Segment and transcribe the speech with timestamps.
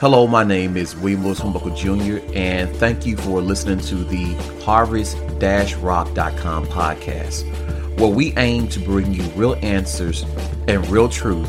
[0.00, 4.32] Hello, my name is William Lewis Hornbuckle Jr., and thank you for listening to the
[4.62, 10.24] harvest-rock.com podcast, where we aim to bring you real answers
[10.68, 11.48] and real truth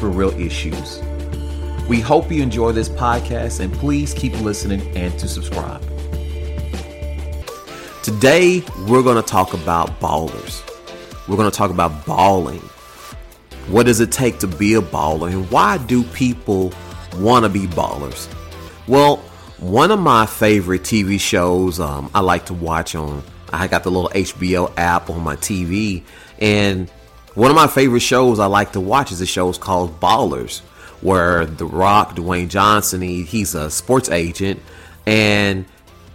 [0.00, 1.02] for real issues.
[1.86, 5.82] We hope you enjoy this podcast, and please keep listening and to subscribe.
[8.02, 10.62] Today, we're going to talk about ballers.
[11.28, 12.62] We're going to talk about balling.
[13.68, 16.72] What does it take to be a baller, and why do people
[17.14, 18.28] want to be ballers?
[18.86, 19.16] Well,
[19.58, 23.22] one of my favorite TV shows um, I like to watch on,
[23.52, 26.02] I got the little HBO app on my TV,
[26.40, 26.90] and
[27.34, 30.60] one of my favorite shows I like to watch is a show called Ballers,
[31.00, 34.60] where The Rock, Dwayne Johnson, he, he's a sports agent,
[35.06, 35.64] and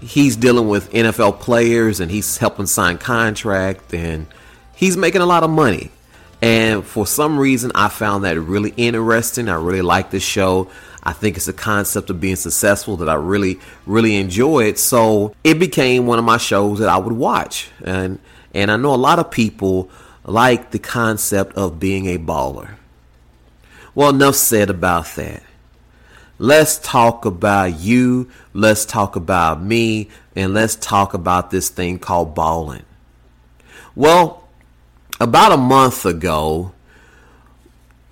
[0.00, 4.26] he's dealing with NFL players, and he's helping sign contract, and
[4.74, 5.90] he's making a lot of money.
[6.44, 9.48] And for some reason, I found that really interesting.
[9.48, 10.70] I really like this show.
[11.02, 14.76] I think it's a concept of being successful that I really, really enjoyed.
[14.78, 17.70] So it became one of my shows that I would watch.
[17.82, 18.18] And
[18.52, 19.88] and I know a lot of people
[20.22, 22.74] like the concept of being a baller.
[23.94, 25.42] Well, enough said about that.
[26.38, 28.30] Let's talk about you.
[28.52, 30.10] Let's talk about me.
[30.36, 32.84] And let's talk about this thing called balling.
[33.96, 34.43] Well,
[35.24, 36.72] about a month ago,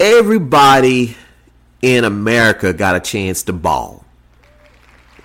[0.00, 1.14] everybody
[1.82, 4.06] in America got a chance to ball.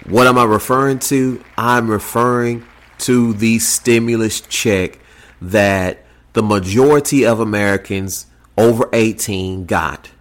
[0.05, 1.41] What am I referring to?
[1.57, 2.65] I'm referring
[2.99, 4.99] to the stimulus check
[5.41, 8.25] that the majority of Americans
[8.57, 10.11] over 18 got.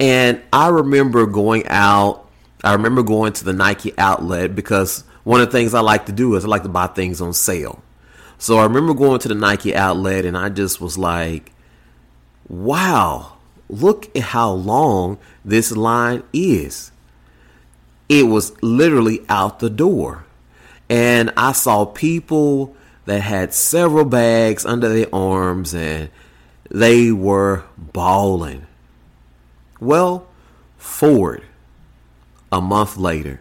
[0.00, 2.30] And I remember going out,
[2.64, 6.12] I remember going to the Nike outlet because one of the things I like to
[6.12, 7.82] do is I like to buy things on sale.
[8.42, 11.52] So I remember going to the Nike outlet and I just was like,
[12.48, 13.34] wow,
[13.68, 16.90] look at how long this line is.
[18.08, 20.24] It was literally out the door.
[20.90, 26.10] And I saw people that had several bags under their arms and
[26.68, 28.66] they were bawling.
[29.78, 30.26] Well,
[30.78, 31.44] Ford,
[32.50, 33.38] a month later,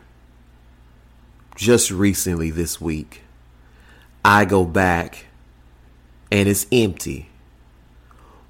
[1.55, 3.20] just recently this week,
[4.23, 5.25] I go back
[6.31, 7.29] and it's empty.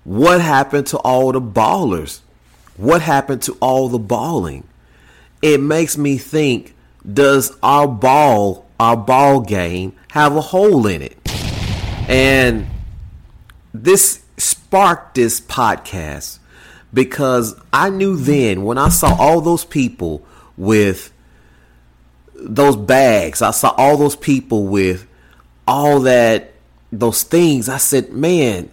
[0.03, 2.21] What happened to all the ballers?
[2.77, 4.67] What happened to all the balling?
[5.41, 6.75] It makes me think
[7.11, 11.17] does our ball, our ball game, have a hole in it?
[12.07, 12.67] And
[13.73, 16.39] this sparked this podcast
[16.93, 20.25] because I knew then when I saw all those people
[20.57, 21.11] with
[22.35, 25.07] those bags, I saw all those people with
[25.71, 26.51] all that
[26.91, 28.69] those things, I said, man,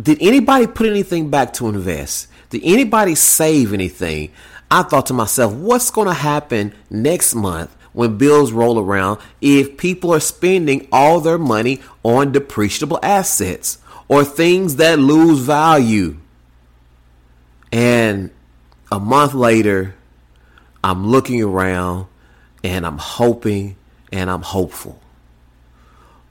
[0.00, 2.28] did anybody put anything back to invest?
[2.50, 4.30] Did anybody save anything?
[4.70, 9.76] I thought to myself, what's going to happen next month when bills roll around if
[9.76, 16.18] people are spending all their money on depreciable assets or things that lose value?
[17.72, 18.30] And
[18.92, 19.96] a month later,
[20.84, 22.06] I'm looking around
[22.62, 23.74] and I'm hoping
[24.12, 25.02] and I'm hopeful.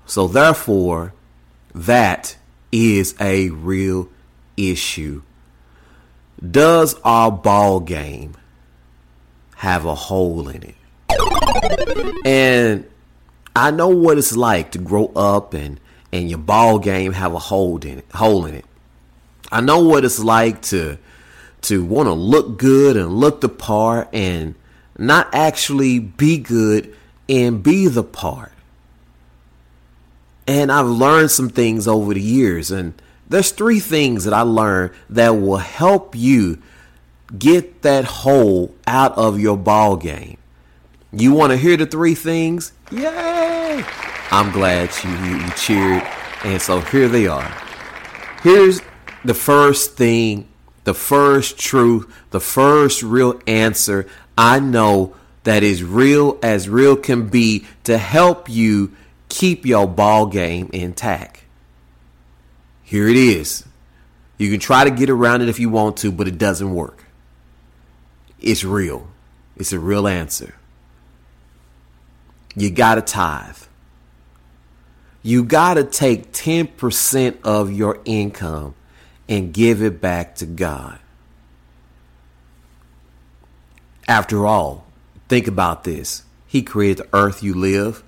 [0.06, 1.14] So therefore,
[1.74, 2.36] that
[2.72, 4.10] is a real
[4.58, 5.22] issue.
[6.50, 8.36] Does our ball game
[9.56, 10.76] have a hole in it?
[12.26, 12.90] And
[13.56, 15.80] I know what it's like to grow up and
[16.14, 18.66] and your ball game have a hole in it, hole in it.
[19.52, 20.98] I know what it's like to
[21.64, 24.56] to want to look good and look the part and
[24.98, 26.96] not actually be good
[27.30, 28.52] and be the part.
[30.48, 32.72] And I've learned some things over the years.
[32.72, 32.94] And
[33.30, 36.62] there's three things that I learned that will help you
[37.38, 40.38] get that hole out of your ball game.
[41.14, 42.74] You want to hear the three things?
[42.92, 43.84] Yay!
[44.32, 46.04] I'm glad you, you, you cheered.
[46.44, 47.52] And so here they are.
[48.44, 48.82] Here's
[49.24, 50.48] the first thing,
[50.84, 54.08] the first truth, the first real answer
[54.38, 58.96] I know that is real as real can be to help you
[59.32, 61.42] keep your ball game intact.
[62.84, 63.64] Here it is.
[64.38, 67.06] You can try to get around it if you want to, but it doesn't work.
[68.42, 69.08] It's real.
[69.56, 70.56] It's a real answer.
[72.56, 73.58] You got to tithe.
[75.24, 78.76] You got to take 10% of your income
[79.30, 81.00] and give it back to God.
[84.10, 84.86] After all,
[85.30, 86.24] think about this.
[86.48, 88.04] He created the earth you live.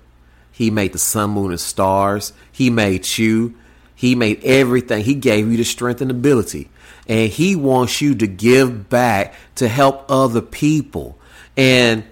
[0.54, 2.32] He made the sun, moon, and stars.
[2.52, 3.54] He made you.
[3.92, 5.02] He made everything.
[5.02, 6.70] He gave you the strength and ability.
[7.08, 11.18] And He wants you to give back to help other people.
[11.56, 12.04] And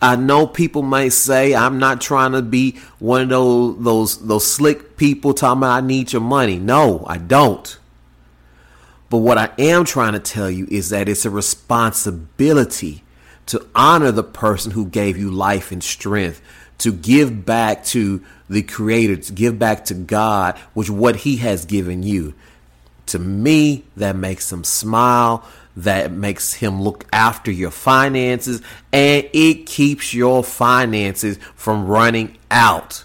[0.00, 4.46] I know people might say I'm not trying to be one of those those those
[4.46, 6.60] slick people talking about I need your money.
[6.60, 7.76] No, I don't.
[9.08, 13.02] But what I am trying to tell you is that it's a responsibility
[13.46, 16.40] to honor the person who gave you life and strength,
[16.80, 21.64] to give back to the creator, to give back to God, which what he has
[21.64, 22.34] given you.
[23.06, 25.44] To me, that makes him smile
[25.76, 28.60] that makes him look after your finances
[28.92, 33.04] and it keeps your finances from running out.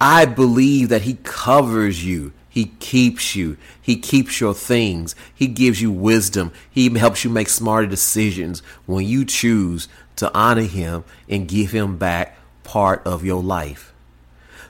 [0.00, 2.32] I believe that he covers you.
[2.54, 3.56] He keeps you.
[3.82, 5.16] He keeps your things.
[5.34, 6.52] He gives you wisdom.
[6.70, 11.96] He helps you make smarter decisions when you choose to honor him and give him
[11.96, 13.92] back part of your life.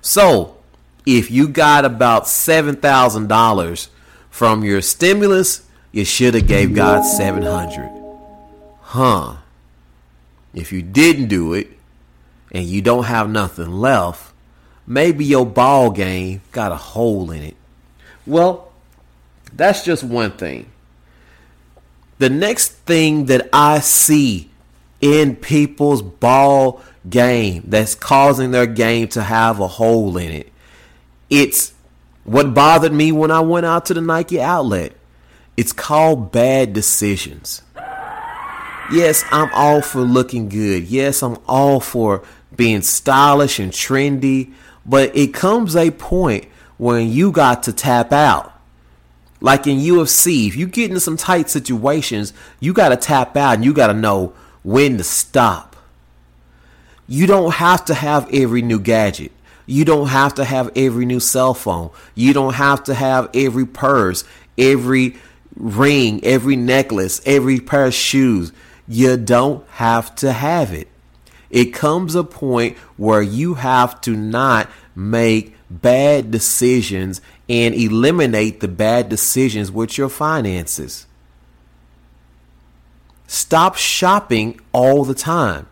[0.01, 0.57] So,
[1.05, 3.89] if you got about $7,000
[4.31, 7.91] from your stimulus you should have gave God 700.
[8.81, 9.37] Huh.
[10.55, 11.69] If you didn't do it
[12.51, 14.33] and you don't have nothing left,
[14.87, 17.57] maybe your ball game got a hole in it.
[18.27, 18.73] Well,
[19.53, 20.71] that's just one thing.
[22.19, 24.51] The next thing that I see
[25.01, 30.53] in people's ball game that's causing their game to have a hole in it.
[31.29, 31.75] It's
[32.25, 34.93] what bothered me when I went out to the Nike outlet.
[35.57, 37.63] It's called bad decisions.
[38.93, 40.85] Yes, I'm all for looking good.
[40.85, 42.23] Yes, I'm all for
[42.55, 44.53] being stylish and trendy.
[44.87, 46.47] But it comes a point
[46.79, 48.53] when you got to tap out.
[49.41, 53.55] Like in UFC, if you get into some tight situations, you got to tap out
[53.55, 54.33] and you got to know
[54.63, 55.77] when to stop.
[57.07, 59.33] You don't have to have every new gadget.
[59.67, 61.91] You don't have to have every new cell phone.
[62.15, 64.25] You don't have to have every purse,
[64.57, 65.17] every
[65.57, 68.53] ring, every necklace, every pair of shoes.
[68.89, 70.89] You don't have to have it.
[71.51, 78.69] It comes a point where you have to not make bad decisions and eliminate the
[78.69, 81.07] bad decisions with your finances.
[83.27, 85.67] Stop shopping all the time.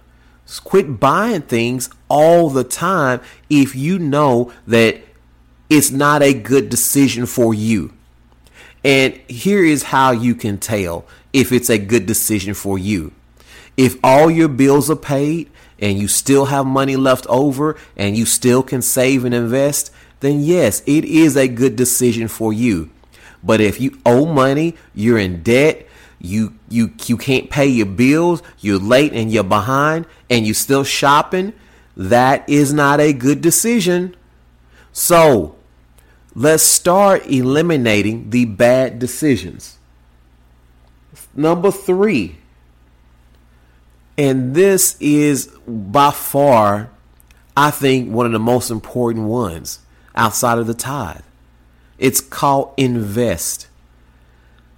[0.64, 5.00] Quit buying things all the time if you know that
[5.70, 7.92] it's not a good decision for you.
[8.84, 13.12] And here is how you can tell if it's a good decision for you.
[13.76, 18.26] If all your bills are paid and you still have money left over and you
[18.26, 19.91] still can save and invest,
[20.22, 22.90] then yes, it is a good decision for you.
[23.42, 25.86] But if you owe money, you're in debt,
[26.18, 30.84] you you you can't pay your bills, you're late and you're behind and you're still
[30.84, 31.52] shopping,
[31.96, 34.16] that is not a good decision.
[34.92, 35.56] So,
[36.34, 39.76] Let's start eliminating the bad decisions.
[41.34, 42.38] Number three,
[44.16, 46.90] and this is by far,
[47.54, 49.80] I think, one of the most important ones
[50.14, 51.22] outside of the tithe.
[51.98, 53.68] It's called invest.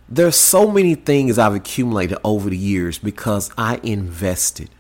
[0.09, 4.71] There's so many things I've accumulated over the years because I invested.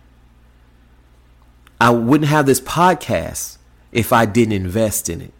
[1.80, 3.58] I wouldn't have this podcast
[3.90, 5.32] if I didn't invest in it.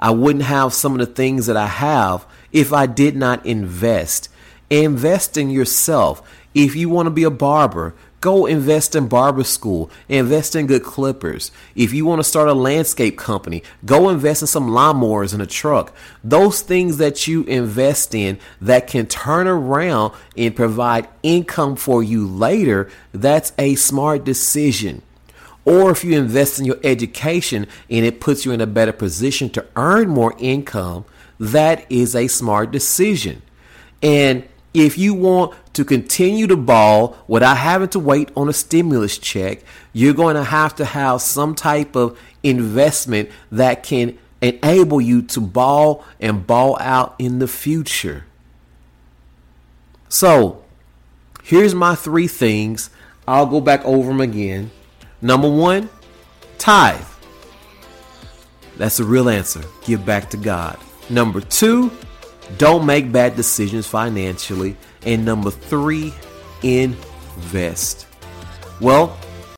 [0.00, 4.28] I wouldn't have some of the things that I have if I did not invest.
[4.70, 6.22] Invest in yourself.
[6.54, 9.90] If you want to be a barber, go invest in barber school.
[10.08, 11.50] Invest in good clippers.
[11.74, 15.46] If you want to start a landscape company, go invest in some lawnmowers and a
[15.46, 15.94] truck.
[16.24, 22.26] Those things that you invest in that can turn around and provide income for you
[22.26, 25.02] later, that's a smart decision.
[25.64, 29.50] Or if you invest in your education and it puts you in a better position
[29.50, 31.04] to earn more income,
[31.40, 33.42] that is a smart decision.
[34.02, 39.18] And if you want to continue to ball without having to wait on a stimulus
[39.18, 39.60] check,
[39.92, 45.40] you're going to have to have some type of investment that can enable you to
[45.40, 48.24] ball and ball out in the future.
[50.08, 50.64] So,
[51.42, 52.88] here's my three things.
[53.28, 54.70] I'll go back over them again.
[55.20, 55.90] Number one,
[56.56, 57.04] tithe.
[58.78, 59.62] That's the real answer.
[59.84, 60.78] Give back to God.
[61.10, 61.90] Number two,
[62.58, 64.76] don't make bad decisions financially.
[65.02, 66.12] And number three,
[66.62, 68.06] invest.
[68.80, 69.16] Well,